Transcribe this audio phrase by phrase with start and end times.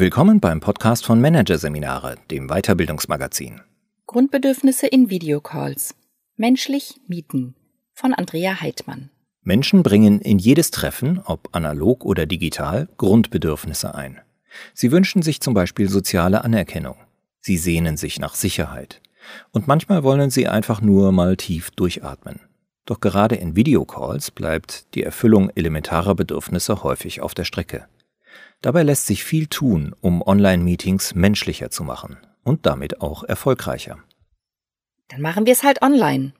[0.00, 3.62] Willkommen beim Podcast von Managerseminare, dem Weiterbildungsmagazin.
[4.06, 5.96] Grundbedürfnisse in Videocalls.
[6.36, 7.56] Menschlich mieten.
[7.94, 9.10] Von Andrea Heidmann.
[9.42, 14.20] Menschen bringen in jedes Treffen, ob analog oder digital, Grundbedürfnisse ein.
[14.72, 16.94] Sie wünschen sich zum Beispiel soziale Anerkennung.
[17.40, 19.02] Sie sehnen sich nach Sicherheit.
[19.50, 22.38] Und manchmal wollen sie einfach nur mal tief durchatmen.
[22.86, 27.88] Doch gerade in Videocalls bleibt die Erfüllung elementarer Bedürfnisse häufig auf der Strecke.
[28.60, 33.98] Dabei lässt sich viel tun, um Online-Meetings menschlicher zu machen und damit auch erfolgreicher.
[35.08, 36.32] Dann machen wir es halt online.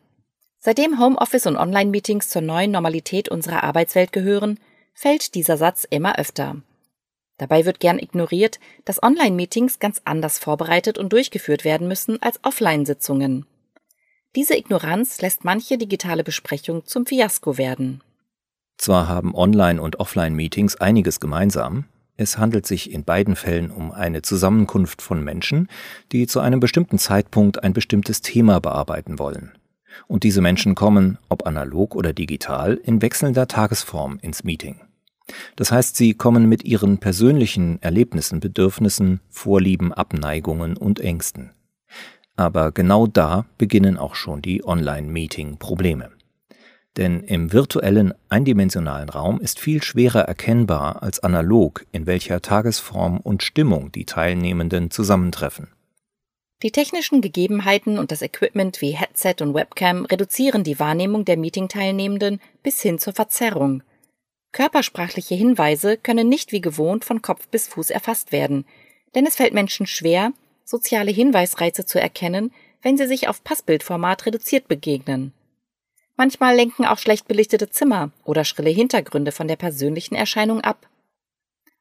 [0.59, 4.59] Seitdem Homeoffice und Online-Meetings zur neuen Normalität unserer Arbeitswelt gehören,
[4.95, 6.57] fällt dieser Satz immer öfter.
[7.37, 13.47] Dabei wird gern ignoriert, dass Online-Meetings ganz anders vorbereitet und durchgeführt werden müssen als Offline-Sitzungen.
[14.35, 18.03] Diese Ignoranz lässt manche digitale Besprechung zum Fiasko werden.
[18.77, 21.85] Zwar haben Online- und Offline-Meetings einiges gemeinsam,
[22.19, 25.69] es handelt sich in beiden Fällen um eine Zusammenkunft von Menschen,
[26.11, 29.53] die zu einem bestimmten Zeitpunkt ein bestimmtes Thema bearbeiten wollen.
[30.09, 34.81] Und diese Menschen kommen, ob analog oder digital, in wechselnder Tagesform ins Meeting.
[35.55, 41.53] Das heißt, sie kommen mit ihren persönlichen Erlebnissen, Bedürfnissen, Vorlieben, Abneigungen und Ängsten.
[42.35, 46.11] Aber genau da beginnen auch schon die Online-Meeting-Probleme.
[46.99, 53.45] Denn im virtuellen eindimensionalen Raum ist viel schwerer erkennbar als analog, in welcher Tagesform und
[53.45, 55.69] Stimmung die Teilnehmenden zusammentreffen.
[56.65, 62.41] Die technischen Gegebenheiten und das Equipment wie Headset und Webcam reduzieren die Wahrnehmung der Meetingteilnehmenden
[62.65, 63.85] bis hin zur Verzerrung.
[64.51, 68.65] Körpersprachliche Hinweise können nicht wie gewohnt von Kopf bis Fuß erfasst werden,
[69.15, 70.33] denn es fällt Menschen schwer,
[70.65, 72.51] soziale Hinweisreize zu erkennen,
[72.83, 75.33] wenn sie sich auf Passbildformat reduziert begegnen.
[76.19, 80.89] Manchmal lenken auch schlecht belichtete Zimmer oder schrille Hintergründe von der persönlichen Erscheinung ab.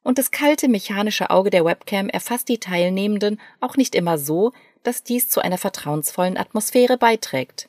[0.04, 4.52] Und das kalte mechanische Auge der Webcam erfasst die Teilnehmenden auch nicht immer so,
[4.84, 7.68] dass dies zu einer vertrauensvollen Atmosphäre beiträgt.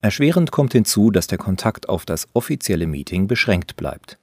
[0.00, 4.18] Erschwerend kommt hinzu, dass der Kontakt auf das offizielle Meeting beschränkt bleibt.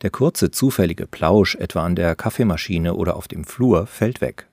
[0.00, 4.48] Der kurze zufällige Plausch etwa an der Kaffeemaschine oder auf dem Flur fällt weg.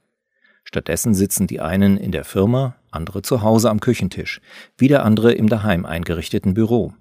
[0.66, 4.42] Stattdessen sitzen die einen in der Firma, andere zu Hause am Küchentisch,
[4.78, 6.94] wieder andere im daheim eingerichteten Büro.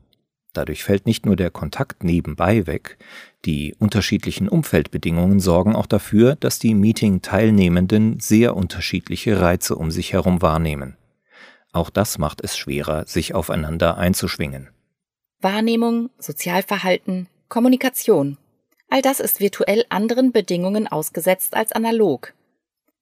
[0.52, 2.98] Dadurch fällt nicht nur der Kontakt nebenbei weg,
[3.44, 10.42] die unterschiedlichen Umfeldbedingungen sorgen auch dafür, dass die Meeting-Teilnehmenden sehr unterschiedliche Reize um sich herum
[10.42, 10.96] wahrnehmen.
[11.72, 14.68] Auch das macht es schwerer, sich aufeinander einzuschwingen.
[15.40, 18.36] Wahrnehmung, Sozialverhalten, Kommunikation.
[18.88, 22.34] All das ist virtuell anderen Bedingungen ausgesetzt als analog.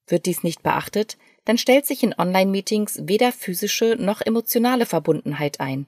[0.06, 5.86] Wird dies nicht beachtet, dann stellt sich in Online-Meetings weder physische noch emotionale Verbundenheit ein.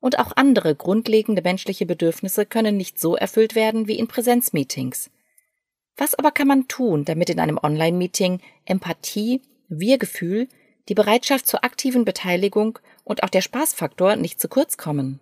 [0.00, 5.10] Und auch andere grundlegende menschliche Bedürfnisse können nicht so erfüllt werden wie in Präsenzmeetings.
[5.96, 10.48] Was aber kann man tun, damit in einem Online-Meeting Empathie, Wir-Gefühl,
[10.88, 15.20] die Bereitschaft zur aktiven Beteiligung und auch der Spaßfaktor nicht zu kurz kommen?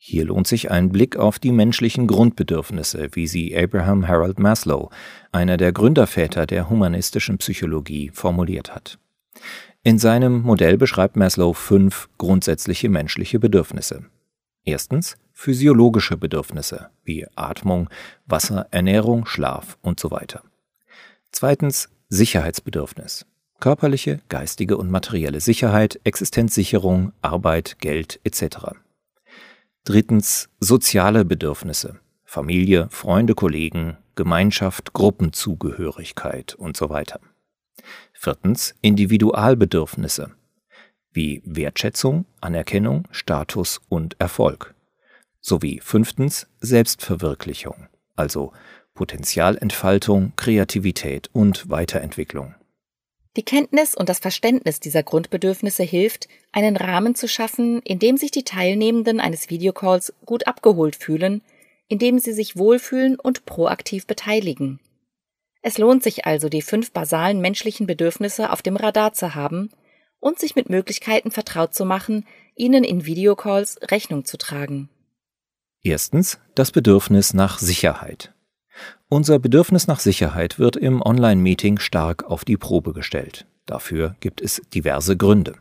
[0.00, 4.90] Hier lohnt sich ein Blick auf die menschlichen Grundbedürfnisse, wie sie Abraham Harold Maslow,
[5.32, 8.98] einer der Gründerväter der humanistischen Psychologie, formuliert hat.
[9.82, 14.04] In seinem Modell beschreibt Maslow fünf grundsätzliche menschliche Bedürfnisse.
[14.64, 17.88] Erstens physiologische Bedürfnisse wie Atmung,
[18.26, 20.42] Wasser, Ernährung, Schlaf und so weiter.
[21.32, 23.26] Zweitens Sicherheitsbedürfnis.
[23.60, 28.76] Körperliche, geistige und materielle Sicherheit, Existenzsicherung, Arbeit, Geld etc.
[29.88, 31.98] Drittens soziale Bedürfnisse.
[32.26, 37.20] Familie, Freunde, Kollegen, Gemeinschaft, Gruppenzugehörigkeit und so weiter.
[38.12, 40.32] Viertens Individualbedürfnisse
[41.10, 44.74] wie Wertschätzung, Anerkennung, Status und Erfolg.
[45.40, 48.52] Sowie fünftens Selbstverwirklichung, also
[48.92, 52.54] Potenzialentfaltung, Kreativität und Weiterentwicklung.
[53.38, 58.32] Die Kenntnis und das Verständnis dieser Grundbedürfnisse hilft, einen Rahmen zu schaffen, in dem sich
[58.32, 61.42] die Teilnehmenden eines Videocalls gut abgeholt fühlen,
[61.86, 64.80] in dem sie sich wohlfühlen und proaktiv beteiligen.
[65.62, 69.70] Es lohnt sich also, die fünf basalen menschlichen Bedürfnisse auf dem Radar zu haben
[70.18, 72.26] und sich mit Möglichkeiten vertraut zu machen,
[72.56, 74.88] ihnen in Videocalls Rechnung zu tragen.
[75.84, 78.34] Erstens das Bedürfnis nach Sicherheit.
[79.10, 83.46] Unser Bedürfnis nach Sicherheit wird im Online-Meeting stark auf die Probe gestellt.
[83.64, 85.54] Dafür gibt es diverse Gründe.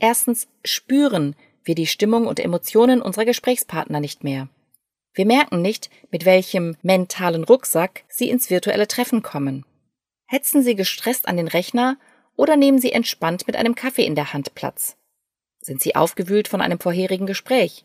[0.00, 4.48] Erstens spüren wir die Stimmung und Emotionen unserer Gesprächspartner nicht mehr.
[5.14, 9.64] Wir merken nicht, mit welchem mentalen Rucksack sie ins virtuelle Treffen kommen.
[10.26, 11.96] Hetzen sie gestresst an den Rechner
[12.34, 14.96] oder nehmen sie entspannt mit einem Kaffee in der Hand Platz?
[15.60, 17.84] Sind sie aufgewühlt von einem vorherigen Gespräch?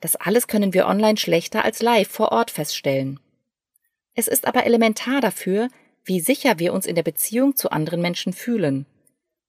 [0.00, 3.20] Das alles können wir online schlechter als live vor Ort feststellen.
[4.18, 5.68] Es ist aber elementar dafür,
[6.04, 8.84] wie sicher wir uns in der Beziehung zu anderen Menschen fühlen.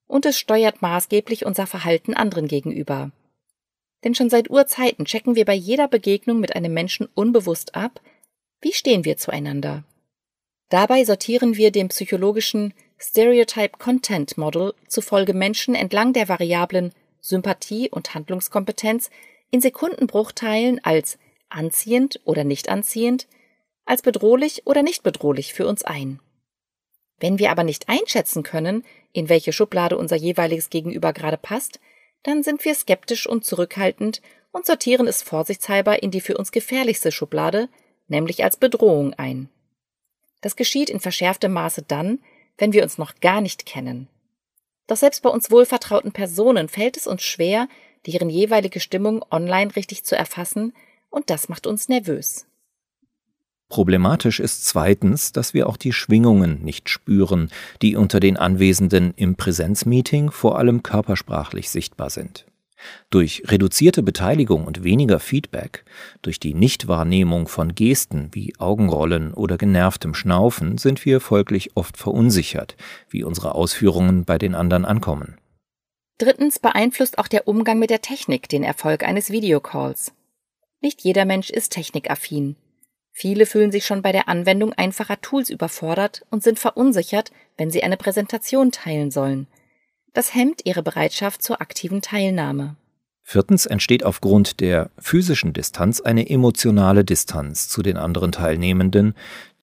[0.06, 3.10] Und es steuert maßgeblich unser Verhalten anderen gegenüber.
[4.04, 8.00] Denn schon seit Urzeiten checken wir bei jeder Begegnung mit einem Menschen unbewusst ab,
[8.60, 9.82] wie stehen wir zueinander.
[10.68, 18.14] Dabei sortieren wir dem psychologischen Stereotype Content Model zufolge Menschen entlang der Variablen Sympathie und
[18.14, 19.10] Handlungskompetenz
[19.50, 21.18] in Sekundenbruchteilen als
[21.48, 23.26] anziehend oder nicht anziehend,
[23.90, 26.20] als bedrohlich oder nicht bedrohlich für uns ein.
[27.18, 31.80] Wenn wir aber nicht einschätzen können, in welche Schublade unser jeweiliges Gegenüber gerade passt,
[32.22, 34.22] dann sind wir skeptisch und zurückhaltend
[34.52, 37.68] und sortieren es vorsichtshalber in die für uns gefährlichste Schublade,
[38.06, 39.48] nämlich als Bedrohung ein.
[40.40, 42.20] Das geschieht in verschärftem Maße dann,
[42.58, 44.08] wenn wir uns noch gar nicht kennen.
[44.86, 47.68] Doch selbst bei uns wohlvertrauten Personen fällt es uns schwer,
[48.06, 50.74] deren jeweilige Stimmung online richtig zu erfassen,
[51.10, 52.46] und das macht uns nervös.
[53.70, 57.50] Problematisch ist zweitens, dass wir auch die Schwingungen nicht spüren,
[57.82, 62.46] die unter den Anwesenden im Präsenzmeeting vor allem körpersprachlich sichtbar sind.
[63.10, 65.84] Durch reduzierte Beteiligung und weniger Feedback,
[66.20, 72.76] durch die Nichtwahrnehmung von Gesten wie Augenrollen oder genervtem Schnaufen sind wir folglich oft verunsichert,
[73.08, 75.36] wie unsere Ausführungen bei den anderen ankommen.
[76.18, 80.12] Drittens beeinflusst auch der Umgang mit der Technik den Erfolg eines Videocalls.
[80.80, 82.56] Nicht jeder Mensch ist technikaffin.
[83.12, 87.82] Viele fühlen sich schon bei der Anwendung einfacher Tools überfordert und sind verunsichert, wenn sie
[87.82, 89.46] eine Präsentation teilen sollen.
[90.12, 92.76] Das hemmt ihre Bereitschaft zur aktiven Teilnahme.
[93.22, 99.14] Viertens entsteht aufgrund der physischen Distanz eine emotionale Distanz zu den anderen Teilnehmenden,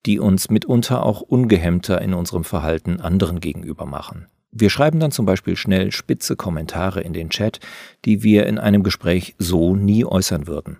[0.06, 4.28] die uns mitunter auch ungehemmter in unserem Verhalten anderen gegenüber machen.
[4.52, 7.60] Wir schreiben dann zum Beispiel schnell spitze Kommentare in den Chat,
[8.06, 10.78] die wir in einem Gespräch so nie äußern würden.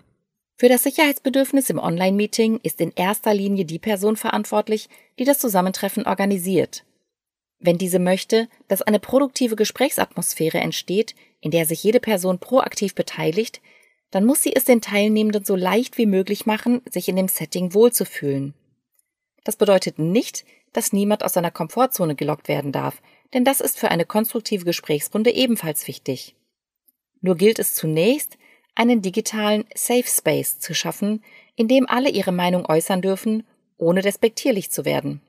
[0.60, 6.04] Für das Sicherheitsbedürfnis im Online-Meeting ist in erster Linie die Person verantwortlich, die das Zusammentreffen
[6.04, 6.84] organisiert.
[7.60, 13.60] Wenn diese möchte, dass eine produktive Gesprächsatmosphäre entsteht, in der sich jede Person proaktiv beteiligt,
[14.10, 17.72] dann muss sie es den Teilnehmenden so leicht wie möglich machen, sich in dem Setting
[17.72, 18.54] wohlzufühlen.
[19.44, 23.00] Das bedeutet nicht, dass niemand aus seiner Komfortzone gelockt werden darf,
[23.32, 26.34] denn das ist für eine konstruktive Gesprächsrunde ebenfalls wichtig.
[27.20, 28.38] Nur gilt es zunächst,
[28.78, 31.22] einen digitalen Safe Space zu schaffen,
[31.56, 33.42] in dem alle ihre Meinung äußern dürfen,
[33.76, 35.20] ohne despektierlich zu werden.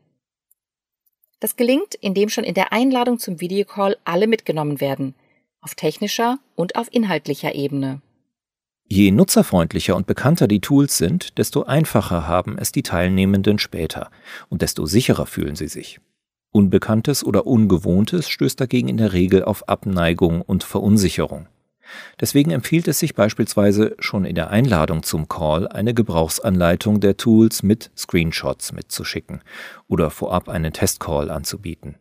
[1.39, 5.15] Das gelingt, indem schon in der Einladung zum Videocall alle mitgenommen werden,
[5.61, 8.01] auf technischer und auf inhaltlicher Ebene.
[8.87, 14.11] Je nutzerfreundlicher und bekannter die Tools sind, desto einfacher haben es die Teilnehmenden später
[14.49, 15.99] und desto sicherer fühlen sie sich.
[16.51, 21.47] Unbekanntes oder Ungewohntes stößt dagegen in der Regel auf Abneigung und Verunsicherung.
[22.19, 27.63] Deswegen empfiehlt es sich beispielsweise schon in der Einladung zum Call eine Gebrauchsanleitung der Tools
[27.63, 29.41] mit Screenshots mitzuschicken
[29.87, 31.95] oder vorab einen Testcall anzubieten.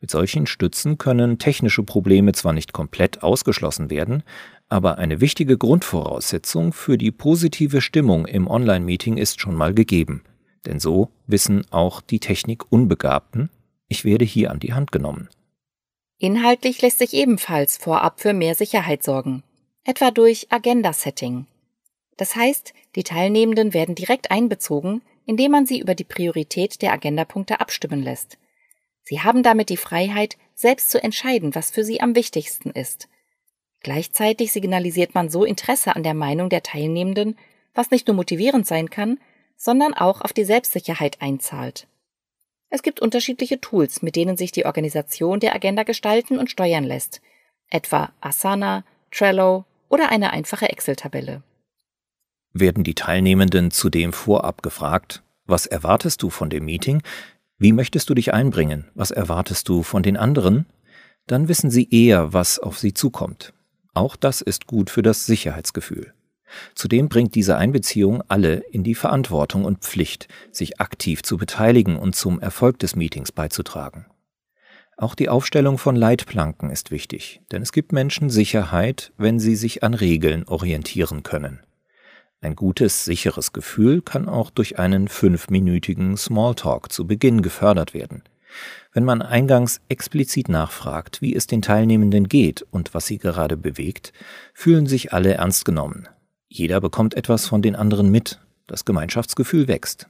[0.00, 4.22] Mit solchen Stützen können technische Probleme zwar nicht komplett ausgeschlossen werden,
[4.68, 10.22] aber eine wichtige Grundvoraussetzung für die positive Stimmung im Online-Meeting ist schon mal gegeben.
[10.66, 13.50] Denn so wissen auch die Technikunbegabten,
[13.88, 15.28] ich werde hier an die Hand genommen.
[16.18, 19.42] Inhaltlich lässt sich ebenfalls vorab für mehr Sicherheit sorgen,
[19.84, 21.46] etwa durch Agenda-Setting.
[22.16, 27.60] Das heißt, die Teilnehmenden werden direkt einbezogen, indem man sie über die Priorität der Agendapunkte
[27.60, 28.38] abstimmen lässt.
[29.02, 33.08] Sie haben damit die Freiheit, selbst zu entscheiden, was für sie am wichtigsten ist.
[33.82, 37.36] Gleichzeitig signalisiert man so Interesse an der Meinung der Teilnehmenden,
[37.74, 39.18] was nicht nur motivierend sein kann,
[39.56, 41.86] sondern auch auf die Selbstsicherheit einzahlt.
[42.74, 47.20] Es gibt unterschiedliche Tools, mit denen sich die Organisation der Agenda gestalten und steuern lässt,
[47.70, 51.44] etwa Asana, Trello oder eine einfache Excel-Tabelle.
[52.52, 57.00] Werden die Teilnehmenden zudem vorab gefragt, was erwartest du von dem Meeting?
[57.58, 58.90] Wie möchtest du dich einbringen?
[58.96, 60.66] Was erwartest du von den anderen?
[61.28, 63.54] Dann wissen sie eher, was auf sie zukommt.
[63.92, 66.12] Auch das ist gut für das Sicherheitsgefühl.
[66.74, 72.14] Zudem bringt diese Einbeziehung alle in die Verantwortung und Pflicht, sich aktiv zu beteiligen und
[72.14, 74.06] zum Erfolg des Meetings beizutragen.
[74.96, 79.82] Auch die Aufstellung von Leitplanken ist wichtig, denn es gibt Menschen Sicherheit, wenn sie sich
[79.82, 81.60] an Regeln orientieren können.
[82.40, 88.22] Ein gutes, sicheres Gefühl kann auch durch einen fünfminütigen Smalltalk zu Beginn gefördert werden.
[88.92, 94.12] Wenn man eingangs explizit nachfragt, wie es den Teilnehmenden geht und was sie gerade bewegt,
[94.52, 96.08] fühlen sich alle ernst genommen,
[96.56, 98.38] jeder bekommt etwas von den anderen mit.
[98.68, 100.08] Das Gemeinschaftsgefühl wächst.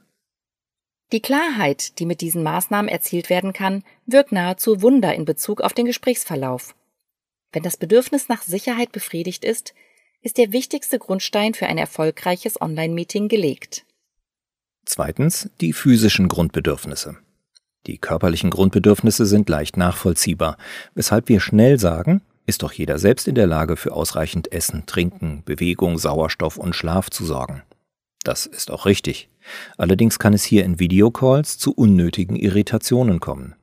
[1.11, 5.73] Die Klarheit, die mit diesen Maßnahmen erzielt werden kann, wirkt nahezu Wunder in Bezug auf
[5.73, 6.75] den Gesprächsverlauf.
[7.51, 9.73] Wenn das Bedürfnis nach Sicherheit befriedigt ist,
[10.21, 13.83] ist der wichtigste Grundstein für ein erfolgreiches Online-Meeting gelegt.
[14.85, 17.17] Zweitens die physischen Grundbedürfnisse.
[17.87, 20.57] Die körperlichen Grundbedürfnisse sind leicht nachvollziehbar,
[20.93, 25.43] weshalb wir schnell sagen, ist doch jeder selbst in der Lage, für ausreichend Essen, Trinken,
[25.45, 27.63] Bewegung, Sauerstoff und Schlaf zu sorgen.
[28.23, 29.29] Das ist auch richtig.
[29.77, 33.55] Allerdings kann es hier in Videocalls zu unnötigen Irritationen kommen.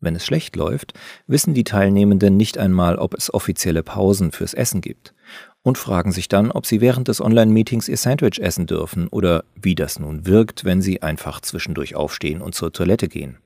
[0.00, 0.94] Wenn es schlecht läuft,
[1.26, 5.14] wissen die Teilnehmenden nicht einmal, ob es offizielle Pausen fürs Essen gibt
[5.62, 9.74] und fragen sich dann, ob sie während des Online-Meetings ihr Sandwich essen dürfen oder wie
[9.74, 13.38] das nun wirkt, wenn sie einfach zwischendurch aufstehen und zur Toilette gehen.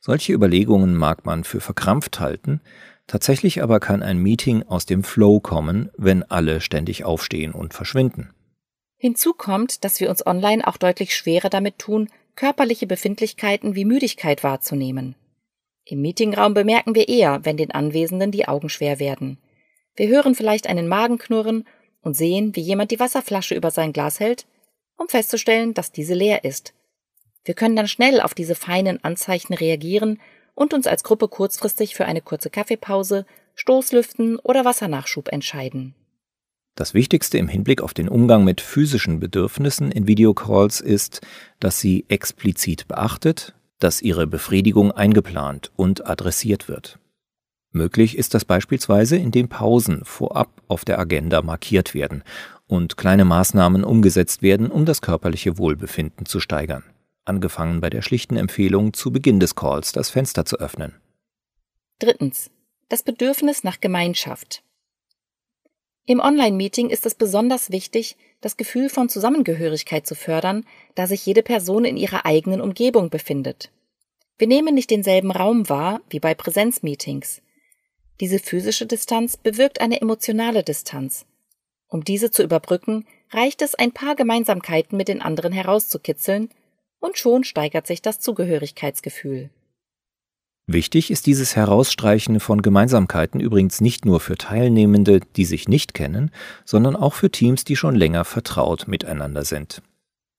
[0.00, 2.60] Solche Überlegungen mag man für verkrampft halten,
[3.06, 8.30] tatsächlich aber kann ein Meeting aus dem Flow kommen, wenn alle ständig aufstehen und verschwinden.
[8.96, 14.42] Hinzu kommt, dass wir uns online auch deutlich schwerer damit tun, körperliche Befindlichkeiten wie Müdigkeit
[14.42, 15.14] wahrzunehmen.
[15.84, 19.38] Im Meetingraum bemerken wir eher, wenn den Anwesenden die Augen schwer werden.
[19.94, 21.64] Wir hören vielleicht einen Magen knurren
[22.02, 24.46] und sehen, wie jemand die Wasserflasche über sein Glas hält,
[24.96, 26.74] um festzustellen, dass diese leer ist.
[27.44, 30.20] Wir können dann schnell auf diese feinen Anzeichen reagieren
[30.56, 35.94] und uns als Gruppe kurzfristig für eine kurze Kaffeepause, Stoßlüften oder Wassernachschub entscheiden.
[36.74, 41.20] Das Wichtigste im Hinblick auf den Umgang mit physischen Bedürfnissen in Videocalls ist,
[41.60, 46.98] dass sie explizit beachtet, dass ihre Befriedigung eingeplant und adressiert wird.
[47.70, 52.24] Möglich ist das beispielsweise, indem Pausen vorab auf der Agenda markiert werden
[52.66, 56.84] und kleine Maßnahmen umgesetzt werden, um das körperliche Wohlbefinden zu steigern.
[57.26, 60.94] Angefangen bei der schlichten Empfehlung, zu Beginn des Calls das Fenster zu öffnen.
[61.98, 62.50] Drittens.
[62.88, 64.62] Das Bedürfnis nach Gemeinschaft.
[66.06, 70.64] Im Online-Meeting ist es besonders wichtig, das Gefühl von Zusammengehörigkeit zu fördern,
[70.94, 73.72] da sich jede Person in ihrer eigenen Umgebung befindet.
[74.38, 77.42] Wir nehmen nicht denselben Raum wahr wie bei Präsenzmeetings.
[78.20, 81.26] Diese physische Distanz bewirkt eine emotionale Distanz.
[81.88, 86.50] Um diese zu überbrücken, reicht es, ein paar Gemeinsamkeiten mit den anderen herauszukitzeln,
[87.00, 89.50] und schon steigert sich das Zugehörigkeitsgefühl.
[90.68, 96.32] Wichtig ist dieses Herausstreichen von Gemeinsamkeiten übrigens nicht nur für Teilnehmende, die sich nicht kennen,
[96.64, 99.80] sondern auch für Teams, die schon länger vertraut miteinander sind.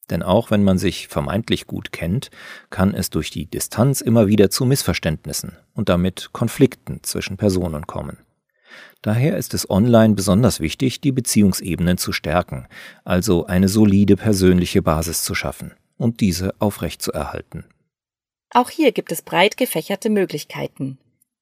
[0.09, 2.29] Denn auch wenn man sich vermeintlich gut kennt,
[2.69, 8.17] kann es durch die Distanz immer wieder zu Missverständnissen und damit Konflikten zwischen Personen kommen.
[9.01, 12.67] Daher ist es online besonders wichtig, die Beziehungsebenen zu stärken,
[13.05, 17.65] also eine solide persönliche Basis zu schaffen und diese aufrechtzuerhalten.
[18.51, 20.97] Auch hier gibt es breit gefächerte Möglichkeiten.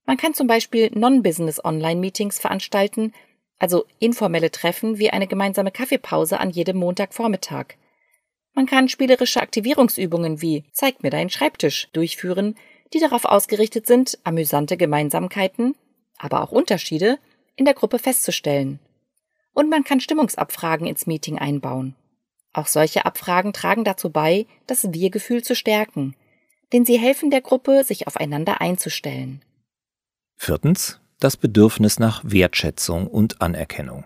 [0.05, 3.13] Man kann zum Beispiel Non-Business Online-Meetings veranstalten,
[3.57, 7.75] also informelle Treffen wie eine gemeinsame Kaffeepause an jedem Montagvormittag.
[8.53, 12.55] Man kann spielerische Aktivierungsübungen wie Zeig mir deinen Schreibtisch durchführen,
[12.93, 15.75] die darauf ausgerichtet sind, amüsante Gemeinsamkeiten,
[16.17, 17.19] aber auch Unterschiede
[17.55, 18.79] in der Gruppe festzustellen.
[19.53, 21.95] Und man kann Stimmungsabfragen ins Meeting einbauen.
[22.55, 26.15] Auch solche Abfragen tragen dazu bei, das Wir-Gefühl zu stärken,
[26.71, 29.41] denn sie helfen der Gruppe, sich aufeinander einzustellen.
[30.37, 31.01] Viertens.
[31.19, 34.03] Das Bedürfnis nach Wertschätzung und Anerkennung.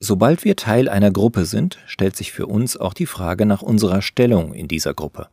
[0.00, 4.02] Sobald wir Teil einer Gruppe sind, stellt sich für uns auch die Frage nach unserer
[4.02, 5.28] Stellung in dieser Gruppe.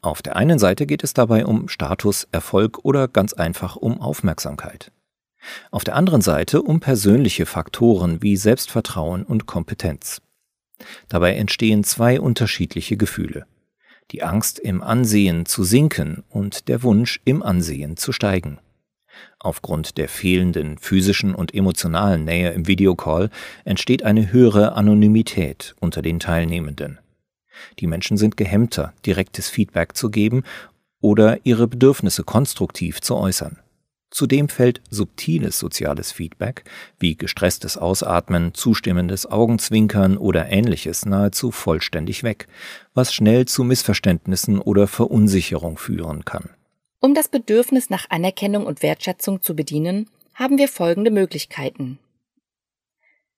[0.00, 4.90] Auf der einen Seite geht es dabei um Status, Erfolg oder ganz einfach um Aufmerksamkeit.
[5.70, 10.22] Auf der anderen Seite um persönliche Faktoren wie Selbstvertrauen und Kompetenz.
[11.08, 13.46] Dabei entstehen zwei unterschiedliche Gefühle
[14.10, 18.58] die Angst im Ansehen zu sinken und der Wunsch im Ansehen zu steigen.
[19.40, 23.30] Aufgrund der fehlenden physischen und emotionalen Nähe im Videocall
[23.64, 26.98] entsteht eine höhere Anonymität unter den Teilnehmenden.
[27.80, 30.44] Die Menschen sind gehemmter, direktes Feedback zu geben
[31.00, 33.58] oder ihre Bedürfnisse konstruktiv zu äußern.
[34.10, 36.64] Zudem fällt subtiles soziales Feedback
[36.98, 42.48] wie gestresstes Ausatmen, zustimmendes Augenzwinkern oder ähnliches nahezu vollständig weg,
[42.94, 46.50] was schnell zu Missverständnissen oder Verunsicherung führen kann.
[47.00, 51.98] Um das Bedürfnis nach Anerkennung und Wertschätzung zu bedienen, haben wir folgende Möglichkeiten.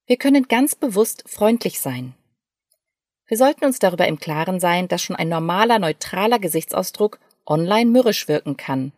[0.07, 2.15] Wir können ganz bewusst freundlich sein.
[3.27, 8.29] Wir sollten uns darüber im Klaren sein, dass schon ein normaler, neutraler Gesichtsausdruck online mürrisch
[8.29, 8.93] wirken kann,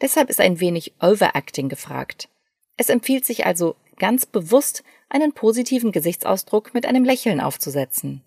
[0.00, 2.28] Deshalb ist ein wenig Overacting gefragt.
[2.76, 8.22] Es empfiehlt sich also ganz bewusst, einen positiven Gesichtsausdruck mit einem Lächeln aufzusetzen.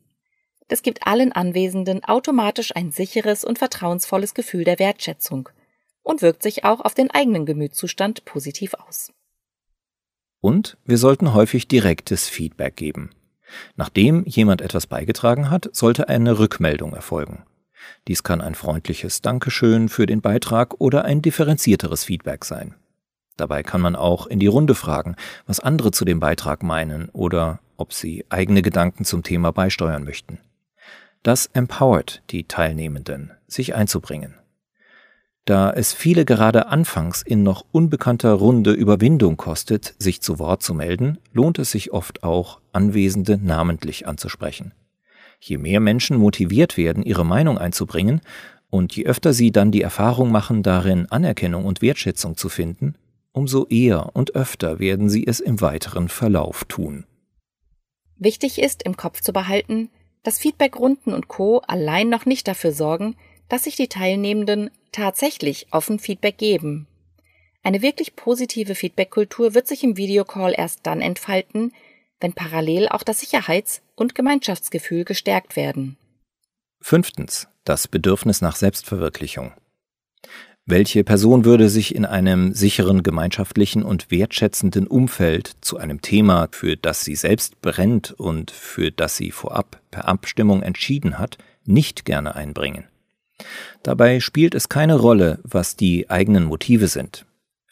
[0.70, 5.50] Das gibt allen Anwesenden automatisch ein sicheres und vertrauensvolles Gefühl der Wertschätzung
[6.04, 9.12] und wirkt sich auch auf den eigenen Gemütszustand positiv aus.
[10.40, 13.12] Und wir sollten häufig direktes Feedback geben.
[13.76, 17.44] Nachdem jemand etwas beigetragen hat, sollte eine Rückmeldung erfolgen.
[18.08, 22.76] Dies kann ein freundliches Dankeschön für den Beitrag oder ein differenzierteres Feedback sein.
[23.38, 25.16] Dabei kann man auch in die Runde fragen,
[25.46, 30.40] was andere zu dem Beitrag meinen oder ob sie eigene Gedanken zum Thema beisteuern möchten.
[31.24, 34.36] Das empowert die Teilnehmenden, sich einzubringen.
[35.46, 40.74] Da es viele gerade anfangs in noch unbekannter Runde Überwindung kostet, sich zu Wort zu
[40.74, 44.74] melden, lohnt es sich oft auch, Anwesende namentlich anzusprechen.
[45.40, 48.22] Je mehr Menschen motiviert werden, ihre Meinung einzubringen,
[48.70, 52.96] und je öfter sie dann die Erfahrung machen, darin Anerkennung und Wertschätzung zu finden,
[53.32, 57.06] umso eher und öfter werden sie es im weiteren Verlauf tun.
[58.18, 59.90] Wichtig ist, im Kopf zu behalten,
[60.24, 61.60] dass Feedbackrunden und Co.
[61.60, 63.16] allein noch nicht dafür sorgen,
[63.48, 66.88] dass sich die Teilnehmenden tatsächlich offen Feedback geben.
[67.64, 71.72] Eine wirklich positive Feedbackkultur wird sich im Videocall erst dann entfalten,
[72.20, 75.98] wenn parallel auch das Sicherheits- und Gemeinschaftsgefühl gestärkt werden.
[76.82, 77.48] Fünftens.
[77.64, 79.52] Das Bedürfnis nach Selbstverwirklichung.
[80.66, 86.76] Welche Person würde sich in einem sicheren, gemeinschaftlichen und wertschätzenden Umfeld zu einem Thema, für
[86.76, 92.36] das sie selbst brennt und für das sie vorab per Abstimmung entschieden hat, nicht gerne
[92.36, 92.84] einbringen?
[93.84, 97.27] Dabei spielt es keine Rolle, was die eigenen Motive sind.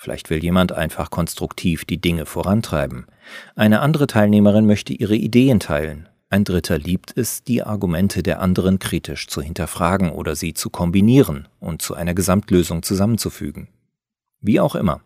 [0.05, 3.07] Vielleicht will jemand einfach konstruktiv die Dinge vorantreiben.
[3.55, 6.07] Eine andere Teilnehmerin möchte ihre Ideen teilen.
[6.29, 11.47] Ein Dritter liebt es, die Argumente der anderen kritisch zu hinterfragen oder sie zu kombinieren
[11.59, 13.67] und zu einer Gesamtlösung zusammenzufügen.
[14.41, 15.01] Wie auch immer,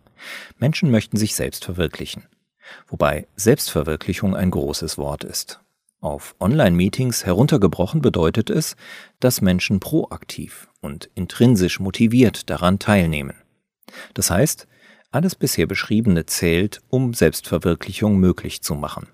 [0.57, 2.23] Menschen möchten sich selbst verwirklichen.
[2.85, 5.61] Wobei Selbstverwirklichung ein großes Wort ist.
[6.01, 8.75] Auf Online-Meetings heruntergebrochen bedeutet es,
[9.21, 13.35] dass Menschen proaktiv und intrinsisch motiviert daran teilnehmen.
[14.13, 14.67] Das heißt,
[15.11, 19.07] alles bisher Beschriebene zählt, um Selbstverwirklichung möglich zu machen.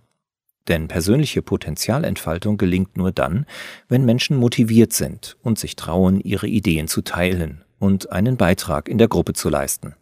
[0.68, 3.46] Denn persönliche Potenzialentfaltung gelingt nur dann,
[3.88, 8.98] wenn Menschen motiviert sind und sich trauen, ihre Ideen zu teilen und einen Beitrag in
[8.98, 9.96] der Gruppe zu leisten.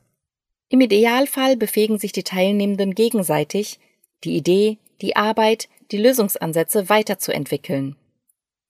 [0.69, 3.79] Im Idealfall befähigen sich die Teilnehmenden gegenseitig,
[4.23, 7.95] die Idee, die Arbeit, die Lösungsansätze weiterzuentwickeln.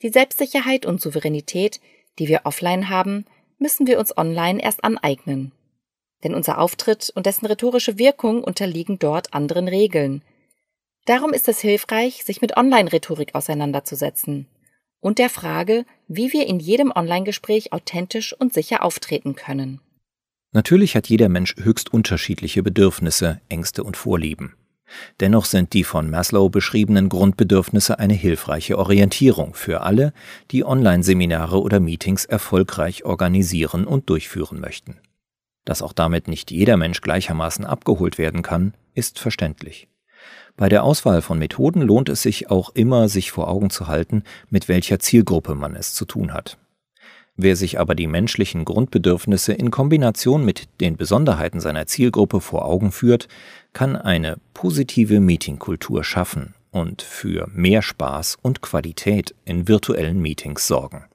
[0.01, 1.79] Die Selbstsicherheit und Souveränität,
[2.19, 3.25] die wir offline haben,
[3.59, 5.53] müssen wir uns online erst aneignen.
[6.23, 10.23] Denn unser Auftritt und dessen rhetorische Wirkung unterliegen dort anderen Regeln.
[11.05, 14.47] Darum ist es hilfreich, sich mit Online-Rhetorik auseinanderzusetzen
[15.03, 19.81] und der Frage, wie wir in jedem Online-Gespräch authentisch und sicher auftreten können.
[20.53, 24.53] Natürlich hat jeder Mensch höchst unterschiedliche Bedürfnisse, Ängste und Vorlieben.
[25.19, 30.13] Dennoch sind die von Maslow beschriebenen Grundbedürfnisse eine hilfreiche Orientierung für alle,
[30.51, 34.99] die Online-Seminare oder Meetings erfolgreich organisieren und durchführen möchten.
[35.65, 39.88] Dass auch damit nicht jeder Mensch gleichermaßen abgeholt werden kann, ist verständlich.
[40.56, 44.23] Bei der Auswahl von Methoden lohnt es sich auch immer, sich vor Augen zu halten,
[44.49, 46.58] mit welcher Zielgruppe man es zu tun hat.
[47.36, 52.91] Wer sich aber die menschlichen Grundbedürfnisse in Kombination mit den Besonderheiten seiner Zielgruppe vor Augen
[52.91, 53.28] führt,
[53.73, 61.06] kann eine positive Meetingkultur schaffen und für mehr Spaß und Qualität in virtuellen Meetings sorgen.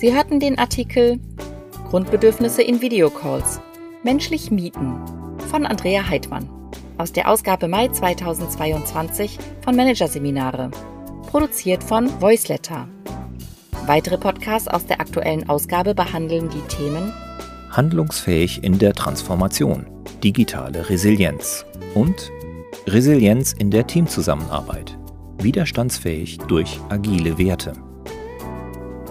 [0.00, 1.20] Sie hörten den Artikel
[1.90, 3.60] Grundbedürfnisse in Videocalls.
[4.02, 4.98] Menschlich mieten
[5.50, 6.48] von Andrea Heidmann
[6.96, 10.70] aus der Ausgabe Mai 2022 von Managerseminare,
[11.26, 12.88] produziert von Voiceletter.
[13.84, 17.12] Weitere Podcasts aus der aktuellen Ausgabe behandeln die Themen
[17.68, 19.84] Handlungsfähig in der Transformation,
[20.24, 22.32] digitale Resilienz und
[22.86, 24.96] Resilienz in der Teamzusammenarbeit,
[25.42, 27.74] widerstandsfähig durch agile Werte.